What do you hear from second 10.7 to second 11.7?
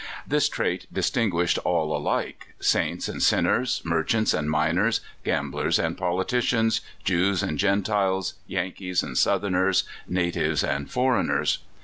foreigners.